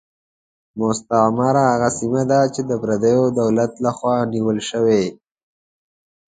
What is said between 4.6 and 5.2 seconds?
شوې.